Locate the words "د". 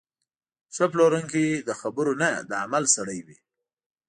1.67-1.69, 2.49-2.51